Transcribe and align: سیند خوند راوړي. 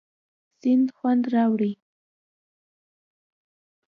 سیند 0.59 0.87
خوند 0.97 1.23
راوړي. 1.33 1.73